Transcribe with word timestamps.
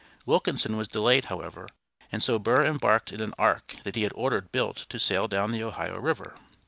Wilkinson 0.25 0.77
was 0.77 0.87
delayed, 0.87 1.25
however, 1.25 1.69
and 2.11 2.23
so 2.23 2.39
Burr 2.39 2.65
embarked 2.65 3.11
in 3.11 3.21
an 3.21 3.35
ark 3.37 3.75
that 3.83 3.95
he 3.95 4.01
had 4.01 4.13
ordered 4.15 4.51
built 4.51 4.77
to 4.89 4.97
sail 4.97 5.27
down 5.27 5.51
the 5.51 5.61
Ohio 5.61 5.99
River. 5.99 6.35